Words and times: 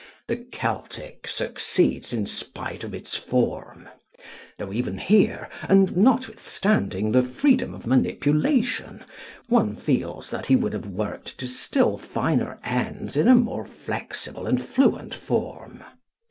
The 0.25 0.37
'Keltic' 0.37 1.27
succeeds 1.27 2.11
in 2.11 2.25
spite 2.25 2.83
of 2.83 2.95
its 2.95 3.15
form,... 3.15 3.87
though 4.57 4.73
even 4.73 4.97
here, 4.97 5.47
and 5.69 5.95
notwithstanding 5.95 7.11
the 7.11 7.21
freedom 7.21 7.75
of 7.75 7.85
manipulation, 7.85 9.03
one 9.47 9.75
feels 9.75 10.31
that 10.31 10.47
he 10.47 10.55
would 10.55 10.73
have 10.73 10.87
worked 10.87 11.37
to 11.37 11.45
still 11.47 11.97
finer 11.99 12.57
ends 12.63 13.15
in 13.15 13.27
a 13.27 13.35
more 13.35 13.63
flexible 13.67 14.47
and 14.47 14.63
fluent 14.65 15.13
form. 15.13 15.83